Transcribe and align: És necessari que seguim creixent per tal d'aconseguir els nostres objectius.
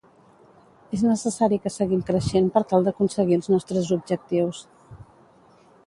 És 0.97 1.03
necessari 1.07 1.59
que 1.65 1.73
seguim 1.75 2.01
creixent 2.09 2.49
per 2.57 2.65
tal 2.73 2.89
d'aconseguir 2.91 3.39
els 3.41 3.53
nostres 3.55 3.93
objectius. 4.01 4.65